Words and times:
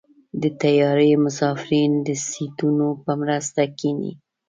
د 0.41 0.43
طیارې 0.61 1.11
مسافرین 1.25 1.91
د 2.07 2.09
سیټونو 2.29 2.87
په 3.03 3.11
مرسته 3.21 3.61
کېني. 3.79 4.11